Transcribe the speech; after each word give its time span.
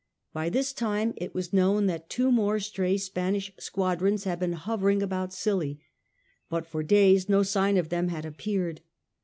By 0.33 0.49
this 0.49 0.73
time 0.73 1.13
it 1.15 1.35
was 1.35 1.53
known 1.53 1.85
that 1.85 2.09
two 2.09 2.31
more 2.31 2.59
stray 2.59 2.97
Spanish 2.97 3.53
squadrons 3.59 4.23
had 4.23 4.39
been 4.39 4.53
hovering 4.53 5.03
about 5.03 5.31
Scilly. 5.31 5.79
But 6.49 6.65
for 6.65 6.81
days 6.81 7.29
no 7.29 7.43
sign 7.43 7.77
of 7.77 7.89
them 7.89 8.07
had 8.07 8.25
appeared. 8.25 8.81